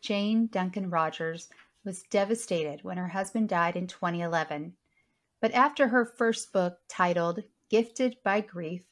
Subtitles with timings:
[0.00, 1.48] Jane Duncan Rogers
[1.84, 4.74] was devastated when her husband died in 2011.
[5.40, 8.82] But after her first book, titled Gifted by Grief,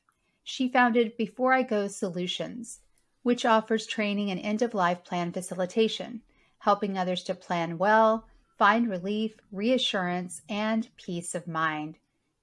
[0.42, 2.80] she founded Before I Go Solutions,
[3.22, 6.22] which offers training and end of life plan facilitation,
[6.58, 11.98] helping others to plan well, find relief, reassurance, and peace of mind.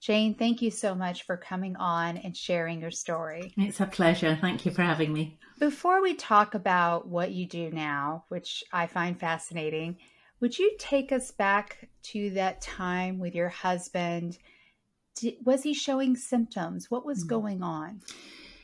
[0.06, 3.52] Jane, thank you so much for coming on and sharing your story.
[3.58, 4.38] It's a pleasure.
[4.40, 5.40] Thank you for having me.
[5.58, 9.98] Before we talk about what you do now, which I find fascinating,
[10.42, 14.38] would you take us back to that time with your husband?
[15.16, 16.92] Did, was he showing symptoms?
[16.92, 17.30] What was mm.
[17.30, 18.02] going on?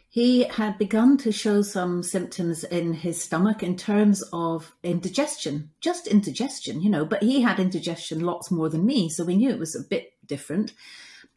[0.10, 6.06] He had begun to show some symptoms in his stomach in terms of indigestion, just
[6.06, 9.10] indigestion, you know, but he had indigestion lots more than me.
[9.10, 10.74] So we knew it was a bit different,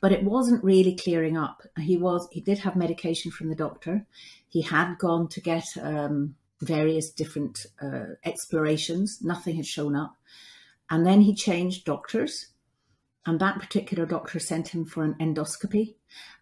[0.00, 1.62] but it wasn't really clearing up.
[1.78, 4.06] He was, he did have medication from the doctor.
[4.48, 9.20] He had gone to get um, various different uh, explorations.
[9.22, 10.16] Nothing had shown up.
[10.90, 12.48] And then he changed doctors.
[13.26, 15.94] And that particular doctor sent him for an endoscopy.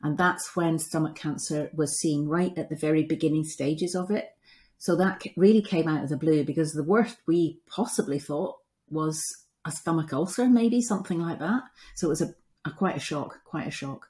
[0.03, 4.31] And that's when stomach cancer was seen right at the very beginning stages of it.
[4.79, 8.57] So that really came out of the blue because the worst we possibly thought
[8.91, 9.23] was
[9.65, 11.63] a stomach ulcer, maybe something like that.
[11.95, 12.35] So it was a,
[12.65, 14.09] a quite a shock, quite a shock.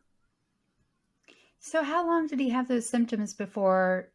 [1.64, 4.08] So, how long did he have those symptoms before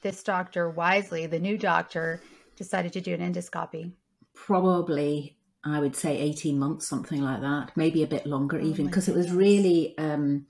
[0.00, 2.22] this doctor, wisely, the new doctor,
[2.56, 3.92] decided to do an endoscopy?
[4.34, 8.86] Probably, I would say 18 months, something like that, maybe a bit longer oh even,
[8.86, 10.46] because it was really, um,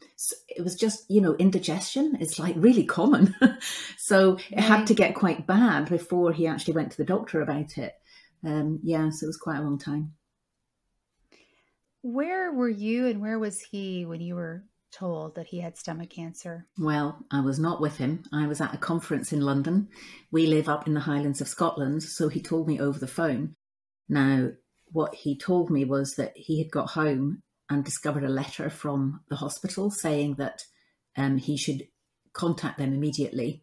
[0.49, 3.35] it was just, you know, indigestion is like really common.
[3.99, 4.65] so, it right.
[4.65, 7.95] had to get quite bad before he actually went to the doctor about it.
[8.45, 10.13] Um, yeah, so it was quite a long time.
[12.03, 16.11] Where were you and where was he when you were told that he had stomach
[16.11, 16.67] cancer?
[16.79, 18.25] Well, I was not with him.
[18.33, 19.89] I was at a conference in London.
[20.31, 23.55] We live up in the Highlands of Scotland, so he told me over the phone.
[24.09, 24.51] Now,
[24.87, 29.21] what he told me was that he had got home and discovered a letter from
[29.29, 30.65] the hospital saying that
[31.17, 31.87] um, he should
[32.33, 33.63] contact them immediately.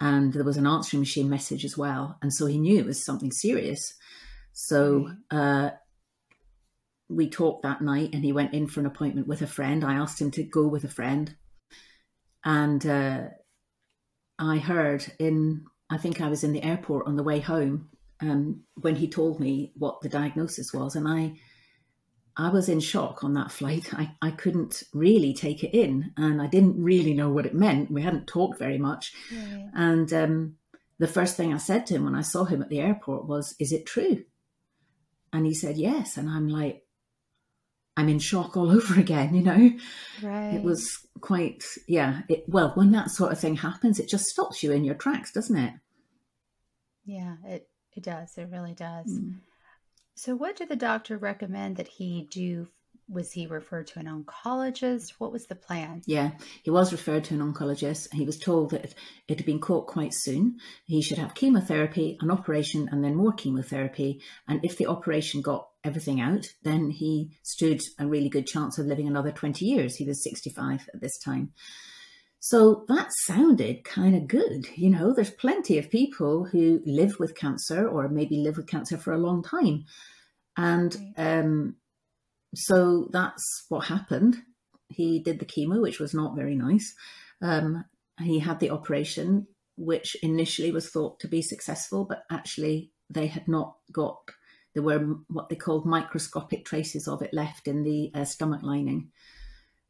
[0.00, 2.18] And there was an answering machine message as well.
[2.22, 3.94] And so he knew it was something serious.
[4.52, 5.70] So uh,
[7.08, 9.84] we talked that night and he went in for an appointment with a friend.
[9.84, 11.34] I asked him to go with a friend.
[12.44, 13.22] And uh,
[14.38, 17.88] I heard in, I think I was in the airport on the way home
[18.20, 20.96] um, when he told me what the diagnosis was.
[20.96, 21.40] And I,
[22.36, 23.92] I was in shock on that flight.
[23.94, 27.90] I, I couldn't really take it in and I didn't really know what it meant.
[27.90, 29.14] We hadn't talked very much.
[29.74, 30.56] And um,
[30.98, 33.54] the first thing I said to him when I saw him at the airport was,
[33.58, 34.24] Is it true?
[35.32, 36.16] And he said, Yes.
[36.16, 36.84] And I'm like,
[37.98, 39.70] I'm in shock all over again, you know?
[40.22, 40.54] Right.
[40.54, 40.88] It was
[41.20, 42.20] quite, yeah.
[42.28, 45.32] It, well, when that sort of thing happens, it just stops you in your tracks,
[45.32, 45.74] doesn't it?
[47.04, 48.38] Yeah, it, it does.
[48.38, 49.06] It really does.
[49.08, 49.40] Mm.
[50.14, 52.68] So, what did the doctor recommend that he do
[53.08, 55.14] was he referred to an oncologist?
[55.18, 56.02] What was the plan?
[56.06, 56.32] Yeah,
[56.62, 58.12] he was referred to an oncologist.
[58.12, 58.94] He was told that
[59.26, 60.58] it had been caught quite soon.
[60.84, 64.20] He should have chemotherapy, an operation, and then more chemotherapy.
[64.46, 68.86] And if the operation got everything out, then he stood a really good chance of
[68.86, 69.96] living another 20 years.
[69.96, 71.52] He was 65 at this time.
[72.40, 74.68] So that sounded kind of good.
[74.76, 78.96] You know, there's plenty of people who live with cancer or maybe live with cancer
[78.96, 79.84] for a long time.
[80.56, 81.76] And um,
[82.54, 84.42] so that's what happened.
[84.88, 86.94] He did the chemo, which was not very nice.
[87.42, 87.84] Um,
[88.20, 89.46] he had the operation,
[89.76, 94.18] which initially was thought to be successful, but actually they had not got,
[94.74, 99.10] there were what they called microscopic traces of it left in the uh, stomach lining.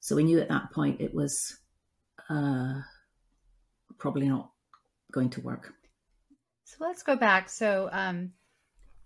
[0.01, 1.59] So we knew at that point it was
[2.29, 2.81] uh,
[3.99, 4.51] probably not
[5.13, 5.75] going to work.
[6.65, 7.49] So let's go back.
[7.49, 8.33] So um,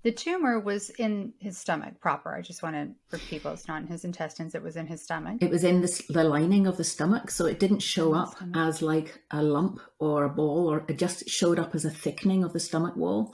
[0.02, 2.34] the tumor was in his stomach proper.
[2.34, 5.38] I just wanted for people, it's not in his intestines, it was in his stomach.
[5.40, 7.30] It was in the, the lining of the stomach.
[7.30, 11.28] So it didn't show up as like a lump or a ball, or it just
[11.28, 13.32] showed up as a thickening of the stomach wall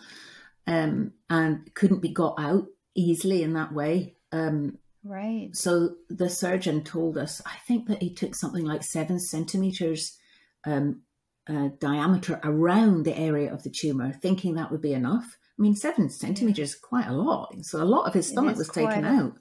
[0.66, 4.16] um, and couldn't be got out easily in that way.
[4.30, 5.48] Um, right.
[5.54, 10.18] So the surgeon told us, I think that he took something like seven centimeters
[10.66, 11.02] um,
[11.48, 15.74] uh, diameter around the area of the tumor, thinking that would be enough I mean,
[15.74, 17.54] seven centimeters is quite a lot.
[17.62, 19.32] So a lot of his stomach was taken a, out.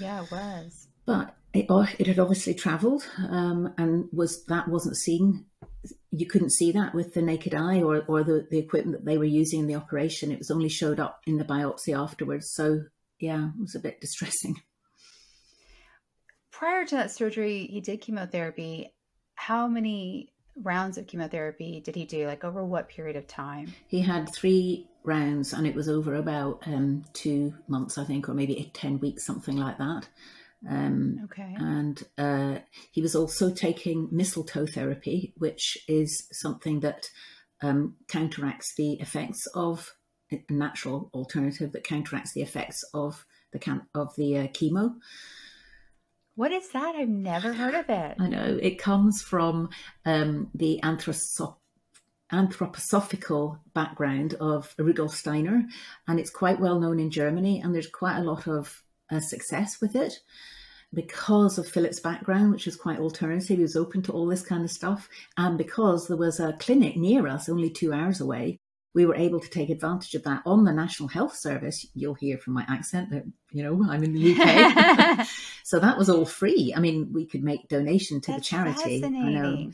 [0.00, 0.88] Yeah, it was.
[1.04, 5.46] But it, oh, it had obviously travelled, um, and was that wasn't seen.
[6.10, 9.18] You couldn't see that with the naked eye or, or the, the equipment that they
[9.18, 10.32] were using in the operation.
[10.32, 12.50] It was only showed up in the biopsy afterwards.
[12.52, 12.82] So
[13.20, 14.60] yeah, it was a bit distressing.
[16.50, 18.92] Prior to that surgery, he did chemotherapy.
[19.34, 20.32] How many
[20.62, 22.26] rounds of chemotherapy did he do?
[22.26, 23.74] Like over what period of time?
[23.88, 28.34] He had three rounds, and it was over about um, two months, I think, or
[28.34, 30.08] maybe 10 weeks, something like that.
[30.68, 31.54] Um, okay.
[31.58, 32.58] And uh,
[32.90, 37.10] he was also taking mistletoe therapy, which is something that
[37.62, 39.94] um, counteracts the effects of
[40.32, 44.96] a natural alternative that counteracts the effects of the can- of the uh, chemo.
[46.34, 46.94] What is that?
[46.96, 48.16] I've never heard of it.
[48.18, 49.70] I know it comes from
[50.04, 51.56] um, the anthrosop-
[52.32, 55.64] anthroposophical background of Rudolf Steiner,
[56.08, 57.60] and it's quite well known in Germany.
[57.60, 60.20] And there's quite a lot of uh, success with it
[60.92, 63.56] because of Philip's background, which is quite alternative.
[63.56, 66.96] He was open to all this kind of stuff, and because there was a clinic
[66.96, 68.60] near us, only two hours away,
[68.96, 71.84] we were able to take advantage of that on the National Health Service.
[71.92, 75.26] You'll hear from my accent that, you know, I'm in the UK.
[75.64, 76.72] so that was all free.
[76.74, 79.04] I mean, we could make donation to That's the charity.
[79.04, 79.70] I know.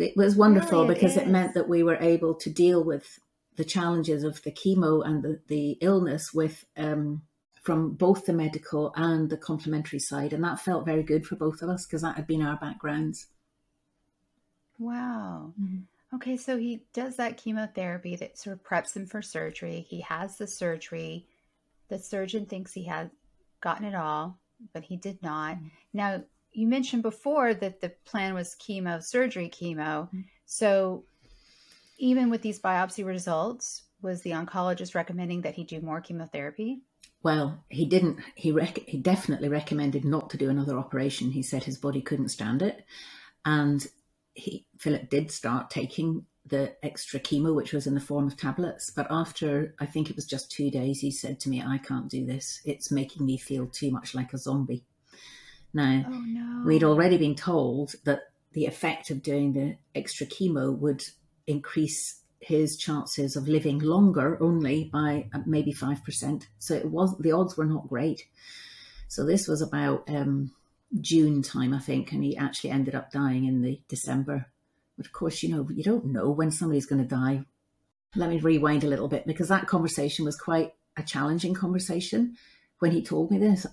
[0.00, 3.18] It was wonderful really, because it, it meant that we were able to deal with
[3.56, 7.22] the challenges of the chemo and the, the illness with um,
[7.62, 10.32] from both the medical and the complementary side.
[10.32, 13.26] And that felt very good for both of us because that had been our backgrounds.
[14.78, 15.52] Wow.
[15.60, 16.16] Mm-hmm.
[16.16, 19.86] Okay, so he does that chemotherapy that sort of preps him for surgery.
[19.88, 21.26] He has the surgery.
[21.88, 23.10] The surgeon thinks he had
[23.60, 24.38] gotten it all,
[24.72, 25.56] but he did not.
[25.56, 25.68] Mm-hmm.
[25.92, 30.06] Now, you mentioned before that the plan was chemo, surgery, chemo.
[30.06, 30.20] Mm-hmm.
[30.46, 31.04] So,
[31.98, 36.82] even with these biopsy results, was the oncologist recommending that he do more chemotherapy?
[37.22, 38.18] Well, he didn't.
[38.34, 41.30] He rec- he definitely recommended not to do another operation.
[41.30, 42.84] He said his body couldn't stand it,
[43.44, 43.86] and
[44.32, 48.90] he Philip did start taking the extra chemo, which was in the form of tablets.
[48.90, 52.08] But after I think it was just two days, he said to me, "I can't
[52.08, 52.60] do this.
[52.64, 54.86] It's making me feel too much like a zombie."
[55.72, 56.62] Now, oh, no.
[56.66, 58.22] we'd already been told that
[58.52, 61.04] the effect of doing the extra chemo would
[61.46, 66.46] increase his chances of living longer only by uh, maybe 5%.
[66.58, 68.26] So it was the odds were not great.
[69.08, 70.52] So this was about um,
[71.00, 74.46] June time, I think, and he actually ended up dying in the December.
[74.96, 77.44] But of course, you know, you don't know when somebody's going to die.
[78.16, 82.36] Let me rewind a little bit because that conversation was quite a challenging conversation
[82.80, 83.66] when he told me this.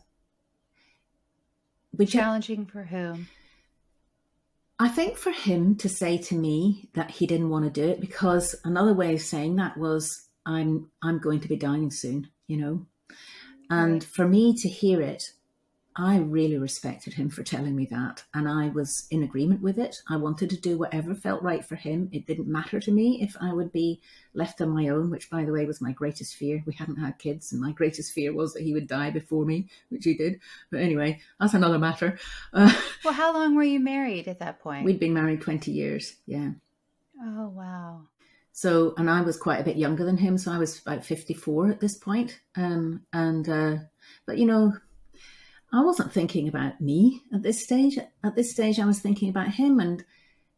[1.92, 3.28] Which challenging for whom?
[4.80, 8.00] I think for him to say to me that he didn't want to do it
[8.00, 12.58] because another way of saying that was I'm I'm going to be dying soon, you
[12.58, 12.86] know.
[13.70, 15.32] And for me to hear it
[16.00, 20.04] I really respected him for telling me that, and I was in agreement with it.
[20.08, 22.08] I wanted to do whatever felt right for him.
[22.12, 24.00] It didn't matter to me if I would be
[24.36, 26.62] left on my own, which, by the way, was my greatest fear.
[26.68, 29.70] We hadn't had kids, and my greatest fear was that he would die before me,
[29.90, 30.40] which he did.
[30.70, 32.20] But anyway, that's another matter.
[32.54, 32.72] Uh,
[33.04, 34.86] well, how long were you married at that point?
[34.86, 36.52] We'd been married 20 years, yeah.
[37.20, 38.02] Oh, wow.
[38.52, 41.72] So, and I was quite a bit younger than him, so I was about 54
[41.72, 42.40] at this point.
[42.56, 43.78] Um, and, uh,
[44.28, 44.74] but you know,
[45.72, 47.98] I wasn't thinking about me at this stage.
[48.24, 50.04] At this stage, I was thinking about him and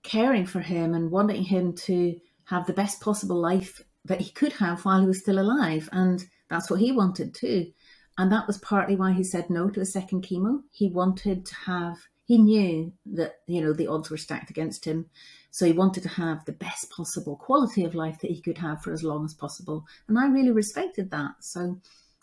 [0.03, 4.53] caring for him and wanting him to have the best possible life that he could
[4.53, 5.89] have while he was still alive.
[5.91, 7.71] And that's what he wanted too.
[8.17, 10.61] And that was partly why he said no to a second chemo.
[10.71, 15.07] He wanted to have, he knew that, you know, the odds were stacked against him.
[15.51, 18.83] So he wanted to have the best possible quality of life that he could have
[18.83, 19.85] for as long as possible.
[20.07, 21.31] And I really respected that.
[21.39, 21.79] So,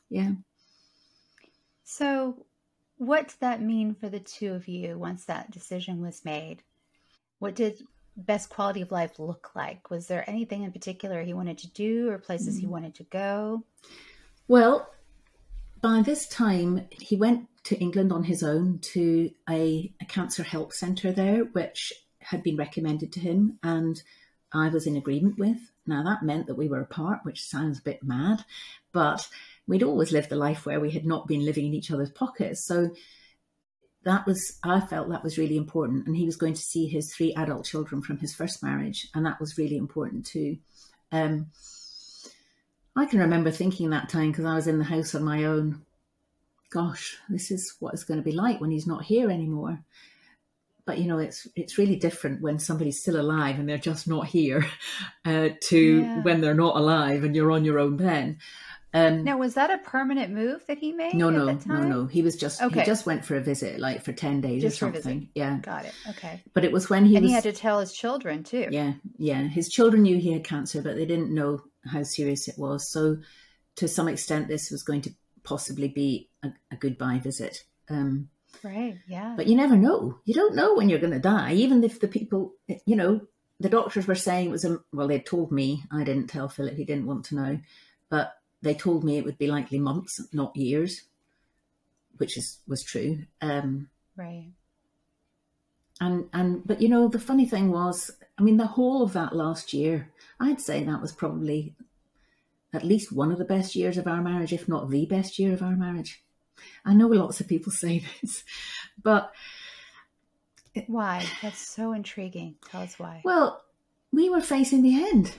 [0.08, 0.32] yeah.
[1.84, 2.45] So,
[2.98, 6.62] what did that mean for the two of you once that decision was made?
[7.38, 7.82] What did
[8.16, 9.90] best quality of life look like?
[9.90, 12.60] Was there anything in particular he wanted to do or places mm.
[12.60, 13.64] he wanted to go?
[14.48, 14.88] Well,
[15.82, 20.72] by this time, he went to England on his own to a, a cancer help
[20.72, 24.02] centre there, which had been recommended to him, and
[24.52, 25.58] I was in agreement with.
[25.86, 28.44] Now, that meant that we were apart, which sounds a bit mad,
[28.92, 29.28] but
[29.66, 32.64] we'd always lived a life where we had not been living in each other's pockets.
[32.64, 32.90] So
[34.04, 36.06] that was, I felt that was really important.
[36.06, 39.08] And he was going to see his three adult children from his first marriage.
[39.14, 40.58] And that was really important too.
[41.10, 41.46] Um,
[42.94, 45.82] I can remember thinking that time because I was in the house on my own.
[46.70, 49.80] Gosh, this is what it's going to be like when he's not here anymore.
[50.84, 54.26] but you know, it's it's really different when somebody's still alive and they're just not
[54.26, 54.64] here,
[55.24, 56.22] uh, to Yeah.
[56.22, 58.38] when they're not alive and you're on your own then.
[58.96, 61.14] Um, Now, was that a permanent move that he made?
[61.14, 62.06] no, no, no, no.
[62.06, 62.80] He was just Okay.
[62.80, 65.28] he just went for a visit, like for ten days Just or something.
[65.34, 65.92] Yeah, Got it.
[66.10, 66.42] Okay.
[66.54, 68.68] but it was when he and was he had to tell his children too.
[68.70, 69.42] yeah, yeah.
[69.42, 72.90] His children knew he had cancer, but they didn't know how serious it was.
[72.90, 73.18] So,
[73.76, 75.10] to some extent, this was going to
[75.42, 77.64] possibly be a, a goodbye visit.
[77.90, 78.28] Um,
[78.64, 78.96] Right.
[79.06, 79.34] Yeah.
[79.36, 80.18] but you never know.
[80.24, 82.54] You don't know when you're going to die, even if the people,
[82.86, 83.20] you know,
[83.60, 86.74] the doctors were saying it was a, well, they told me, I didn't tell Philip,
[86.74, 87.58] he didn't want to know,
[88.08, 88.32] but
[88.62, 91.02] they told me it would be likely months, not years,
[92.16, 93.24] which is was true.
[93.40, 94.50] Um, right.
[96.00, 99.34] and and but you know the funny thing was i mean the whole of that
[99.34, 100.10] last year
[100.40, 101.74] i'd say that was probably
[102.72, 105.52] at least one of the best years of our marriage if not the best year
[105.54, 106.22] of our marriage
[106.84, 108.44] i know lots of people say this
[109.02, 109.32] but
[110.86, 111.24] Why?
[111.42, 112.56] That's so intriguing.
[112.70, 113.22] Tell us why.
[113.24, 113.62] well
[114.12, 115.38] we were facing the end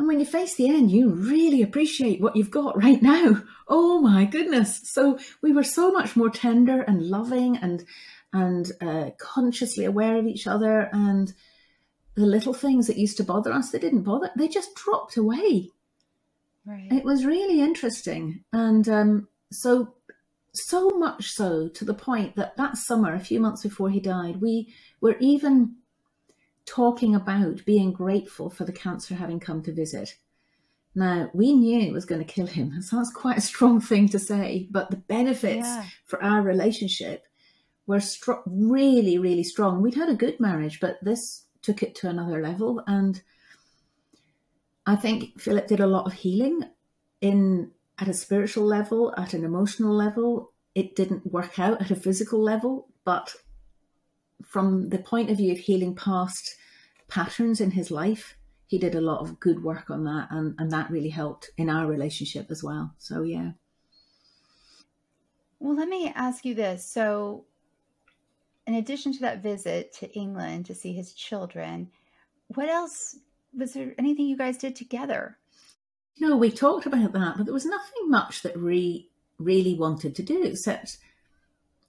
[0.00, 3.42] and when you face the end you really appreciate what you've got right now.
[3.72, 4.80] Oh my goodness.
[4.82, 7.84] So we were so much more tender and loving and
[8.32, 11.32] and uh, consciously aware of each other and
[12.16, 15.70] the little things that used to bother us they didn't bother they just dropped away.
[16.66, 16.90] Right.
[16.90, 18.42] it was really interesting.
[18.52, 19.94] And um, so
[20.52, 24.40] so much so to the point that that summer a few months before he died
[24.40, 25.76] we were even
[26.66, 30.16] talking about being grateful for the cancer having come to visit.
[30.94, 32.80] Now we knew it was going to kill him.
[32.82, 35.84] So that's quite a strong thing to say but the benefits Yeah.
[36.06, 37.24] for our relationship
[37.86, 39.82] were stro- really really strong.
[39.82, 43.20] We'd had a good marriage but this took it to another level and
[44.86, 46.62] i think philip did a lot of healing
[47.20, 50.52] in at a spiritual level at an emotional level.
[50.74, 53.34] It didn't work out at a physical level but
[54.44, 56.56] from the point of view of healing past
[57.08, 60.70] patterns in his life he did a lot of good work on that and, and
[60.70, 63.50] that really helped in our relationship as well so yeah
[65.58, 66.86] Well, let me ask you this.
[66.86, 67.44] So,
[68.66, 71.90] in addition to that visit to England to see his children,
[72.54, 73.18] what else
[73.54, 75.36] was there anything you guys did together?
[76.20, 80.22] no we talked about that but there was nothing much that we really wanted to
[80.22, 80.98] do except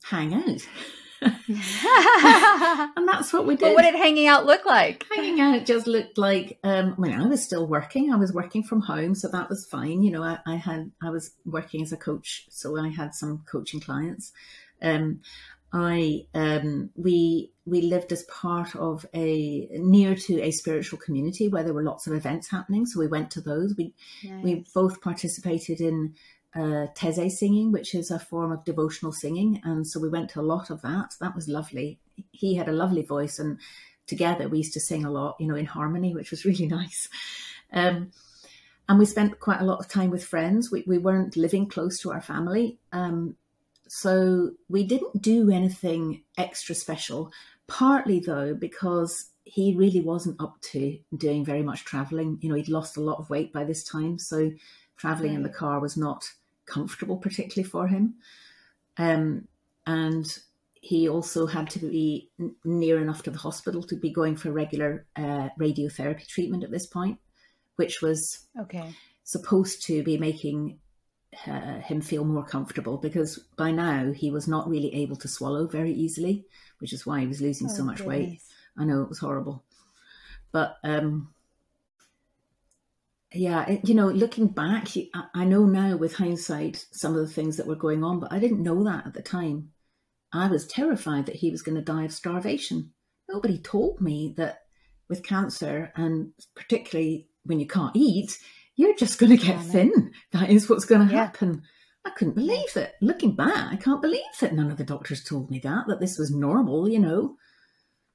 [0.04, 0.68] hang out
[1.22, 5.06] and that's what we did But what did hanging out look like?
[5.14, 8.12] hanging out just looked like um I mean I was still working.
[8.12, 10.02] I was working from home so that was fine.
[10.02, 13.44] You know I, I had I was working as a coach so I had some
[13.46, 14.32] coaching clients.
[14.82, 15.22] Um
[15.74, 21.64] I um we we lived as part of a near to a spiritual community where
[21.64, 23.76] there were lots of events happening so we went to those.
[23.78, 23.94] We
[24.44, 26.16] we both participated in
[26.56, 30.42] uh, Taizé singing, which is a form of devotional singing, and so we went to
[30.42, 31.16] a lot of that.
[31.20, 32.00] That was lovely.
[32.32, 33.58] He had a lovely voice, and
[34.06, 37.08] together we used to sing a lot, you know, in harmony, which was really nice.
[37.72, 38.12] Um,
[38.90, 40.72] and we spent quite a lot of time with friends.
[40.72, 43.36] We we weren't living close to our family, um,
[43.88, 47.32] so we didn't do anything extra special.
[47.68, 52.38] Partly though, because he really wasn't up to doing very much traveling.
[52.42, 54.52] You know, he'd lost a lot of weight by this time, so
[54.98, 56.30] traveling in the car was not
[56.66, 58.16] comfortable, particularly for him.
[58.98, 59.48] Um,
[59.86, 60.26] and
[60.76, 64.52] he also had to be n- near enough to the hospital to be going for
[64.52, 67.20] regular uh, radiotherapy treatment at this point,
[67.76, 68.94] which was Okay.
[69.24, 70.80] supposed to be making
[71.48, 75.68] uh, him feel more comfortable because by now he was not really able to swallow
[75.68, 76.46] very easily,
[76.80, 78.42] which is why he was losing so Oh, much weight.
[78.78, 79.64] I know it was horrible,
[80.52, 81.34] but um,
[83.34, 84.88] yeah, you know, looking back,
[85.34, 88.40] I, know now with hindsight some of the things that were going on, but I
[88.40, 89.70] didn't know that at the time.
[90.34, 92.92] I was terrified that he was going to die of starvation.
[93.30, 94.60] Nobody told me that
[95.10, 98.38] with cancer, and particularly when you can't eat,
[98.76, 100.12] you're just going to get Yeah, thin.
[100.32, 101.26] That is what's going to Yeah.
[101.26, 101.64] happen.
[102.06, 102.96] I couldn't believe it.
[103.02, 106.18] Looking back, I can't believe that none of the doctors told me that, that this
[106.18, 107.36] was normal, you know.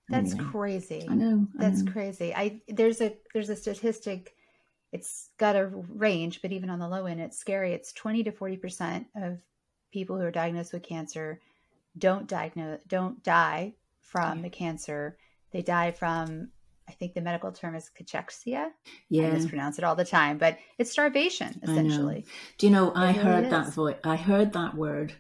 [0.09, 1.07] That's Anyway, crazy.
[1.09, 1.47] I know.
[1.59, 1.93] I That's know.
[1.93, 2.35] crazy.
[2.35, 4.36] I there's a there's a statistic.
[4.97, 5.67] It's got a
[6.09, 7.73] range, but even on the low end, it's scary.
[7.75, 9.39] It's twenty to forty percent of
[9.93, 11.41] people who are diagnosed with cancer
[11.99, 14.43] don't diagnose don't die from Yeah.
[14.45, 15.17] the cancer.
[15.53, 16.49] They die from
[16.89, 18.71] I think the medical term is cachexia.
[19.09, 19.27] Yeah.
[19.27, 22.25] I mispronounce it all the time, but it's starvation essentially.
[22.59, 22.93] Do you know?
[22.93, 23.97] I It really heard that voice.
[24.05, 25.13] I heard that word.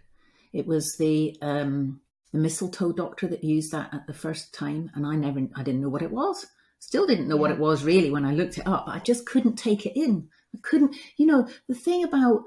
[0.52, 2.00] It was the um,
[2.32, 5.80] the mistletoe doctor that used that at the first time, and I never, I didn't
[5.82, 6.46] know what it was.
[6.78, 8.84] Still didn't know what it was really when I looked it up.
[8.86, 10.28] I just couldn't take it in.
[10.54, 10.94] I couldn't.
[11.16, 12.44] You know, the thing about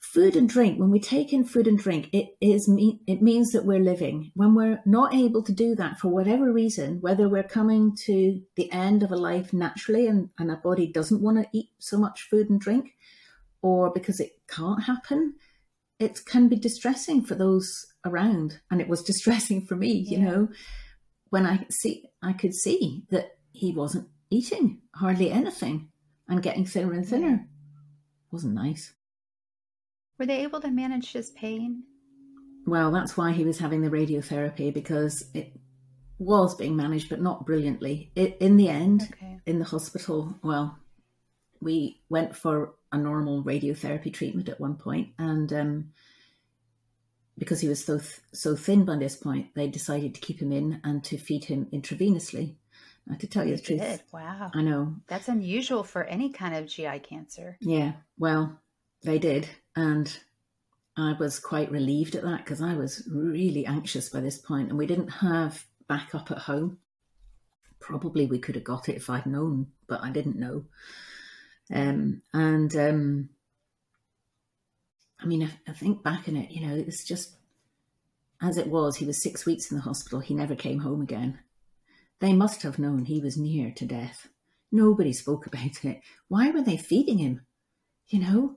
[0.00, 3.52] food and drink, when we take in food and drink, it is me it means
[3.52, 4.30] that we're living.
[4.34, 8.70] When we're not able to do that for whatever reason, whether we're coming to the
[8.70, 12.28] end of a life naturally and, and our body doesn't want to eat so much
[12.30, 12.94] food and drink,
[13.62, 15.34] or because it can't happen,
[15.98, 18.60] it can be distressing for those around.
[18.70, 20.18] And it was distressing for me, yeah.
[20.18, 20.48] you know,
[21.30, 25.88] when I see I could see that he wasn't eating hardly anything
[26.28, 27.28] and getting thinner and thinner.
[27.28, 27.38] Yeah.
[28.30, 28.94] Wasn't nice.
[30.18, 31.84] Were they able to manage his pain?
[32.66, 35.52] Well, that's why he was having the radiotherapy because it
[36.18, 38.10] was being managed, but not brilliantly.
[38.14, 39.40] It, in the end, okay.
[39.46, 40.78] in the hospital, well,
[41.60, 45.90] we went for a normal radiotherapy treatment at one point, and um,
[47.38, 50.52] because he was so th- so thin by this point, they decided to keep him
[50.52, 52.54] in and to feed him intravenously.
[53.06, 54.02] Now, to tell you the truth, did.
[54.12, 57.58] wow, I know that's unusual for any kind of GI cancer.
[57.60, 58.58] Yeah, well,
[59.02, 60.16] they did, and
[60.96, 64.78] I was quite relieved at that because I was really anxious by this point, and
[64.78, 66.78] we didn't have backup at home.
[67.80, 70.64] Probably we could have got it if I'd known, but I didn't know.
[71.72, 73.28] Um, and um,
[75.20, 77.36] I mean, I, I think back in it, you know, it's just
[78.42, 78.96] as it was.
[78.96, 80.20] He was six weeks in the hospital.
[80.20, 81.38] He never came home again.
[82.20, 84.28] They must have known he was near to death.
[84.70, 86.00] Nobody spoke about it.
[86.28, 87.46] Why were they feeding him?
[88.08, 88.56] You know?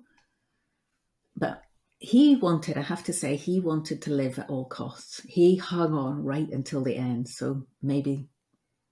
[1.35, 1.63] But
[1.99, 5.21] he wanted, I have to say, he wanted to live at all costs.
[5.27, 7.27] He hung on right until the end.
[7.27, 8.29] So maybe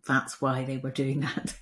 [0.07, 1.55] that's why they were doing that.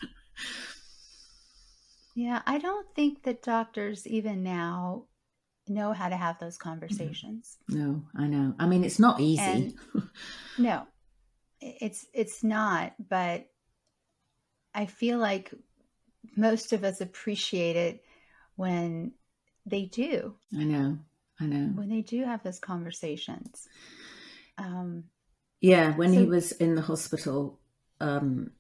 [2.16, 5.06] yeah, I don't think that doctors, even now,
[5.68, 7.58] know how to have those conversations.
[7.70, 8.54] No, I know.
[8.60, 9.42] I mean, it's not easy.
[9.42, 9.74] And,
[10.58, 10.84] no,
[11.62, 12.94] it's it's not.
[13.10, 13.48] But
[14.74, 15.54] I feel like
[16.36, 18.04] most of us appreciate it
[18.56, 19.14] when
[19.66, 20.36] they do.
[20.58, 20.98] I know.
[21.40, 21.72] I know.
[21.74, 23.68] When they do have those conversations.
[24.58, 25.06] Um,
[25.62, 27.60] yeah, when so, he was in the hospital,
[28.00, 28.52] um,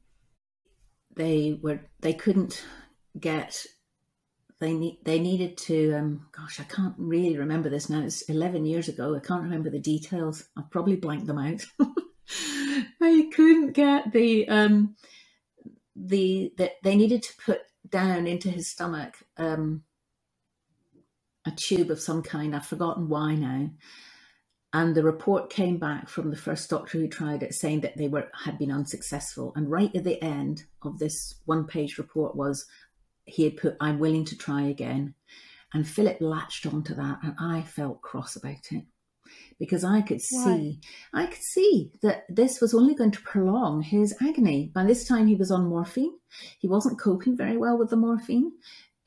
[1.15, 2.65] they were they couldn't
[3.19, 3.65] get
[4.63, 8.87] they they needed to um, gosh I can't really remember this now it's 11 years
[8.87, 11.65] ago I can't remember the details I've probably blanked them out
[12.99, 14.95] they couldn't get the um
[15.95, 19.83] the that they needed to put down into his stomach um
[21.45, 22.55] a tube of some kind.
[22.55, 23.69] I've forgotten why now.
[24.75, 28.07] And the report came back from the first doctor who tried it saying that they
[28.07, 29.53] were had been unsuccessful.
[29.55, 32.65] And right at the end of this one page report was
[33.25, 35.15] he had put, I'm willing to try again.
[35.73, 38.83] And Philip latched onto that and I felt cross about it.
[39.59, 40.79] Because I could see,
[41.13, 41.23] Why?
[41.23, 44.71] I could see that this was only going to prolong his agony.
[44.73, 46.13] By this time, he was on morphine.
[46.59, 48.51] He wasn't coping very well with the morphine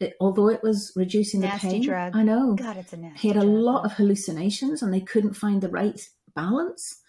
[0.01, 2.17] it, although it was reducing nasty the pain, drug.
[2.17, 2.55] I know.
[2.55, 3.21] God, it's a nasty.
[3.21, 3.53] He had a drug.
[3.53, 6.01] lot of hallucinations, and they couldn't find the right
[6.35, 7.01] balance.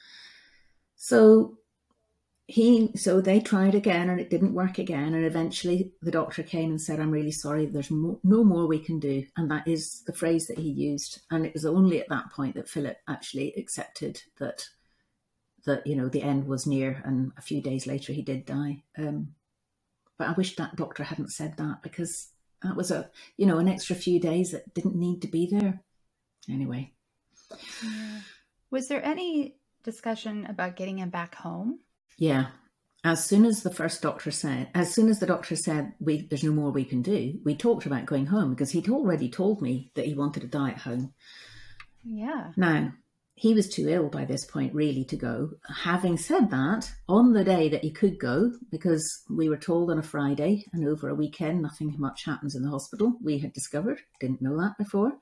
[0.96, 1.58] So
[2.48, 5.14] he, so they tried again, and it didn't work again.
[5.14, 7.66] And eventually, the doctor came and said, "I'm really sorry.
[7.66, 11.22] There's mo- no more we can do." And that is the phrase that he used.
[11.30, 14.66] And it was only at that point that Philip actually accepted that
[15.66, 17.02] that you know the end was near.
[17.04, 18.84] And a few days later, he did die.
[18.98, 19.36] Um,
[20.18, 22.30] but I wish that doctor hadn't said that because
[22.64, 25.82] that was a you know an extra few days that didn't need to be there
[26.50, 26.92] anyway
[28.72, 31.80] was there any discussion about getting him back home
[32.18, 32.48] yeah
[33.04, 36.44] as soon as the first doctor said as soon as the doctor said we there's
[36.44, 39.92] no more we can do we talked about going home because he'd already told me
[39.96, 41.14] that he wanted to die at home
[42.04, 42.92] yeah now
[43.38, 45.52] he was too ill by this point really to go.
[45.84, 50.00] Having said that, on the day that he could go, because we were told on
[50.00, 54.00] a Friday and over a weekend nothing much happens in the hospital, we had discovered,
[54.20, 55.14] didn't know that before.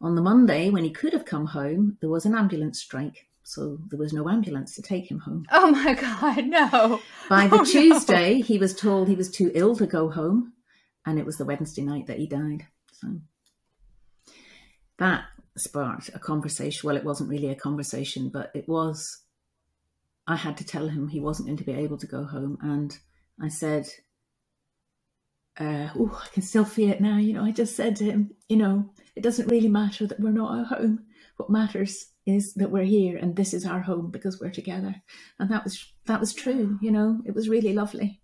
[0.00, 3.26] On the Monday, when he could have come home, there was an ambulance strike.
[3.48, 5.46] So there was no ambulance to take him home.
[5.52, 7.00] Oh my God, no.
[7.28, 8.42] By the oh, Tuesday, no.
[8.42, 10.52] he was told he was too ill to go home.
[11.06, 12.66] And it was the Wednesday night that he died.
[12.90, 13.20] So
[14.98, 16.88] that sparked a conversation.
[16.88, 19.18] Well, it wasn't really a conversation, but it was.
[20.26, 22.98] I had to tell him he wasn't going to be able to go home, and
[23.40, 23.86] I said,
[25.56, 28.32] uh, "Oh, I can still feel it now." You know, I just said to him,
[28.48, 31.04] "You know, it doesn't really matter that we're not at home.
[31.36, 35.02] What matters is that we're here, and this is our home because we're together."
[35.38, 36.78] And that was that was true.
[36.82, 38.20] You know, it was really lovely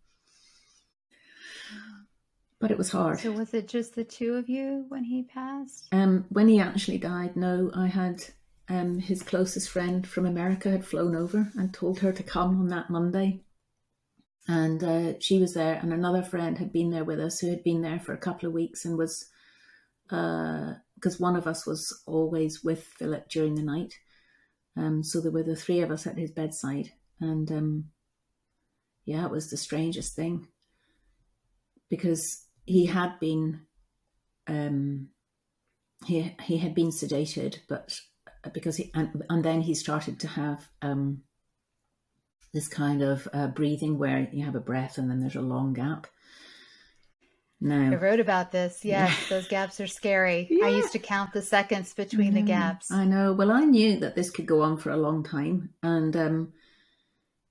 [2.63, 3.19] but it was hard.
[3.19, 5.89] So was it just the two of you when he passed?
[5.91, 8.23] Um, when he actually died, no, I had
[8.69, 12.69] um, his closest friend from America had flown over and told her to come on
[12.69, 13.41] that Monday.
[14.47, 17.65] And uh, she was there, and another friend had been there with us who had
[17.65, 19.27] been there for a couple of weeks and was
[20.13, 23.95] because uh, one of us was always with Philip during the night.
[24.77, 27.85] Um, so there were the three of us at his bedside, and um,
[29.07, 30.49] yeah, it was the strangest thing
[31.89, 33.63] because he had been
[34.47, 35.09] um,
[36.05, 37.99] he he had been sedated, but
[38.53, 41.23] because he and, and then he started to have um,
[42.53, 45.73] this kind of uh, breathing where you have a breath and then there's a long
[45.73, 46.07] gap.
[47.65, 47.93] No.
[47.93, 48.85] I wrote about this.
[48.85, 50.49] Yes, those gaps are scary.
[50.51, 50.67] Yeah.
[50.67, 52.91] I used to count the seconds between the gaps.
[52.91, 53.33] I know.
[53.33, 56.53] Well, I knew that this could go on for a long time, and um,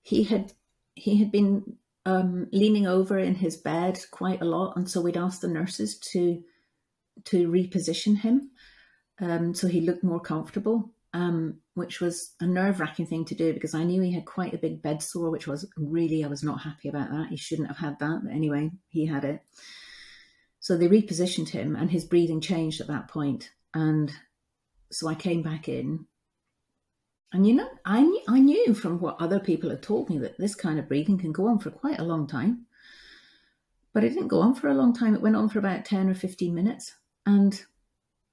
[0.01, 0.51] he had
[0.95, 5.15] he had been um, leaning over in his bed quite a lot, and so we'd
[5.15, 6.43] asked the nurses to
[7.25, 8.51] to reposition him
[9.21, 10.91] um, so he looked more comfortable.
[11.13, 14.53] Um, which was a nerve wracking thing to do because I knew he had quite
[14.53, 17.27] a big bed sore, which was really, I was not happy about that.
[17.29, 18.21] He shouldn't have had that.
[18.23, 19.41] But anyway, he had it.
[20.71, 23.51] So they repositioned him and his breathing changed at that point.
[23.73, 24.09] And
[24.89, 26.05] so I came back in.
[27.33, 30.37] And you know, I knew, I knew from what other people had told me that
[30.37, 32.67] this kind of breathing can go on for quite a long time.
[33.91, 35.13] But it didn't go on for a long time.
[35.13, 36.95] It went on for about 10 or 15 minutes.
[37.25, 37.61] And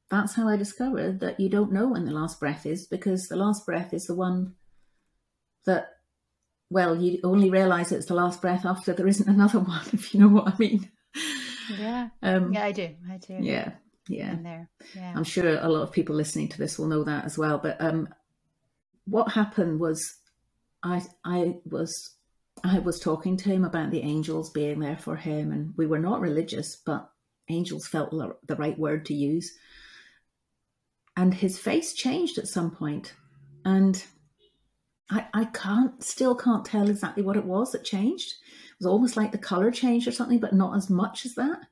[0.09, 3.35] that's how I discovered that you don't know when the last breath is because the
[3.35, 4.55] last breath is the one
[5.67, 5.89] that,
[6.71, 10.21] well, you only realize it's the last breath after there isn't another one, if you
[10.21, 10.89] know what I mean.
[11.69, 12.09] Yeah.
[12.23, 12.95] Um, yeah, I do.
[13.11, 13.39] I do.
[13.41, 13.73] Yeah.
[14.09, 14.37] Yeah.
[14.43, 14.71] there.
[14.95, 15.13] Yeah.
[15.15, 17.59] I'm sure a lot of people listening to this will know that as well.
[17.59, 18.09] But um,
[19.05, 20.17] what happened was
[20.83, 22.15] I I was
[22.65, 25.99] I was talking to him about the angels being there for him, and we were
[25.99, 27.11] not religious, but
[27.49, 29.53] angels felt the right word to use.
[31.17, 33.15] And his face changed at some point,
[33.65, 34.03] and
[35.11, 38.35] I I can't still can't tell exactly what it was that changed
[38.79, 41.67] was almost like the color changed or something, but not as much as that.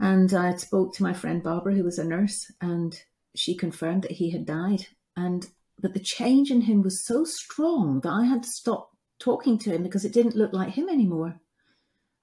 [0.00, 3.00] And I spoke to my friend Barbara, who was a nurse, and
[3.34, 4.86] she confirmed that he had died.
[5.16, 5.46] And
[5.80, 9.70] but the change in him was so strong that I had to stop talking to
[9.70, 11.40] him because it didn't look like him anymore.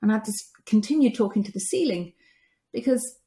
[0.02, 0.34] And I had to
[0.66, 2.14] continue talking to the ceiling
[2.74, 3.18] because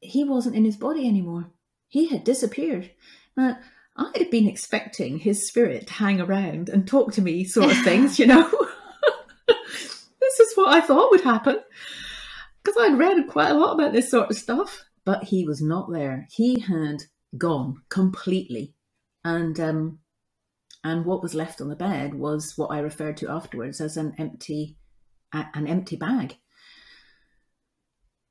[0.00, 1.46] he wasn't in his body anymore.
[1.88, 2.90] He had disappeared.
[3.36, 3.58] Now,
[3.96, 7.82] I had been expecting his spirit to hang around and talk to me, sort of
[7.82, 8.50] things, you know.
[10.62, 11.58] what I thought would happen
[12.62, 14.84] because I'd read quite a lot about this sort of stuff.
[15.04, 16.28] But he was not there.
[16.30, 17.02] He had
[17.36, 18.74] gone completely,
[19.24, 19.98] and um,
[20.84, 24.14] and what was left on the bed was what I referred to afterwards as an
[24.16, 24.76] empty
[25.32, 26.36] an empty bag,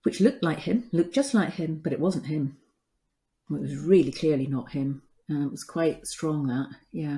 [0.04, 2.58] which looked like him, looked just like him, but it wasn't him.
[3.50, 5.02] It was really clearly not him.
[5.30, 6.48] Uh, it was quite strong.
[6.48, 7.18] That yeah.